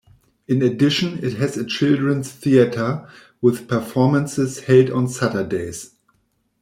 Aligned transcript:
In 0.47 0.63
addition, 0.63 1.23
it 1.23 1.33
has 1.33 1.57
a 1.57 1.63
children's 1.63 2.31
theater 2.31 3.07
with 3.39 3.67
performances 3.67 4.61
held 4.63 4.89
on 4.89 5.07
Saturdays. 5.07 5.91